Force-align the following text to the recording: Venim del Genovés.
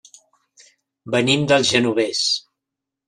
Venim 1.17 1.45
del 1.51 1.67
Genovés. 1.73 2.27